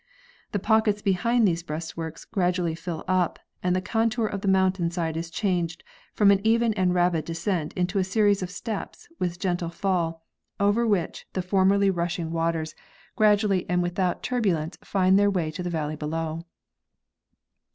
The 0.51 0.57
pockets 0.57 1.03
behind 1.03 1.47
these 1.47 1.61
breastworks 1.61 2.25
gradually 2.25 2.73
fill 2.73 3.05
up, 3.07 3.37
and 3.61 3.75
the 3.75 3.83
contour 3.83 4.25
of 4.25 4.41
the 4.41 4.47
mountain 4.47 4.89
side 4.89 5.15
is 5.15 5.29
changed 5.29 5.83
from 6.15 6.31
an 6.31 6.41
even 6.43 6.73
and 6.73 6.91
rapid 6.95 7.23
descent 7.23 7.71
into 7.73 7.99
a 7.99 8.03
series 8.03 8.41
of 8.41 8.49
° 8.49 8.51
steps 8.51 9.07
with 9.19 9.37
gentle 9.37 9.69
fall, 9.69 10.25
over 10.59 10.87
which 10.87 11.27
the 11.33 11.43
formerly 11.43 11.91
rushing 11.91 12.31
waters, 12.31 12.73
Processes 13.15 13.43
of 13.43 13.49
Afforestation. 13.51 13.69
143 13.69 13.69
gradually 13.69 13.69
and 13.69 13.83
without 13.83 14.23
turbulence, 14.23 14.77
find 14.83 15.19
their 15.19 15.29
way 15.29 15.51
to 15.51 15.61
the 15.61 15.69
valley 15.69 15.95
below. 15.95 16.45